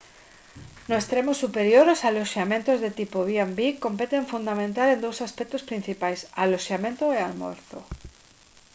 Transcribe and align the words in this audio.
no 0.87 0.95
extremo 1.01 1.31
superior 1.43 1.85
os 1.95 2.03
aloxamentos 2.09 2.77
de 2.83 2.89
tipo 2.99 3.17
b&b 3.27 3.59
competen 3.85 4.29
fundamental 4.33 4.87
en 4.91 4.99
dous 5.05 5.17
aspectos 5.27 5.65
principais 5.69 6.19
aloxamento 6.43 7.05
e 7.11 7.17
almorzo 7.19 7.79